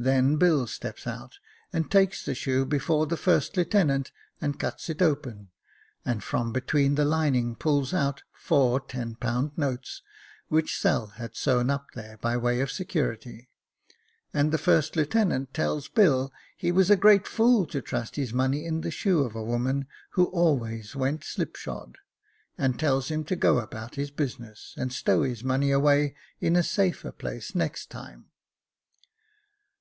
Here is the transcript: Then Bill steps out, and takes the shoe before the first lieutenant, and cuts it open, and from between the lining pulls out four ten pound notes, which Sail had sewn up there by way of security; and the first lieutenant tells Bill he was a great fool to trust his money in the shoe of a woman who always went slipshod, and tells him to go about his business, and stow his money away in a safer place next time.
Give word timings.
Then 0.00 0.36
Bill 0.36 0.68
steps 0.68 1.08
out, 1.08 1.40
and 1.72 1.90
takes 1.90 2.24
the 2.24 2.32
shoe 2.36 2.64
before 2.64 3.08
the 3.08 3.16
first 3.16 3.56
lieutenant, 3.56 4.12
and 4.40 4.56
cuts 4.56 4.88
it 4.88 5.02
open, 5.02 5.48
and 6.04 6.22
from 6.22 6.52
between 6.52 6.94
the 6.94 7.04
lining 7.04 7.56
pulls 7.56 7.92
out 7.92 8.22
four 8.32 8.78
ten 8.78 9.16
pound 9.16 9.58
notes, 9.58 10.02
which 10.46 10.78
Sail 10.78 11.08
had 11.16 11.34
sewn 11.34 11.68
up 11.68 11.94
there 11.96 12.16
by 12.18 12.36
way 12.36 12.60
of 12.60 12.70
security; 12.70 13.48
and 14.32 14.52
the 14.52 14.56
first 14.56 14.94
lieutenant 14.94 15.52
tells 15.52 15.88
Bill 15.88 16.32
he 16.56 16.70
was 16.70 16.90
a 16.90 16.96
great 16.96 17.26
fool 17.26 17.66
to 17.66 17.80
trust 17.82 18.14
his 18.14 18.32
money 18.32 18.64
in 18.64 18.82
the 18.82 18.92
shoe 18.92 19.24
of 19.24 19.34
a 19.34 19.42
woman 19.42 19.88
who 20.10 20.26
always 20.26 20.94
went 20.94 21.24
slipshod, 21.24 21.98
and 22.56 22.78
tells 22.78 23.08
him 23.10 23.24
to 23.24 23.34
go 23.34 23.58
about 23.58 23.96
his 23.96 24.12
business, 24.12 24.74
and 24.76 24.92
stow 24.92 25.24
his 25.24 25.42
money 25.42 25.72
away 25.72 26.14
in 26.40 26.54
a 26.54 26.62
safer 26.62 27.10
place 27.10 27.52
next 27.56 27.90
time. 27.90 28.26